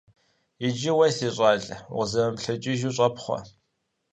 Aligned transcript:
Иджы 0.67 0.91
уэ, 0.97 1.07
си 1.15 1.27
щӀалэ, 1.35 1.75
укъызэмыплъэкӀыу 1.93 2.91
щӀэпхъуэ. 2.95 3.39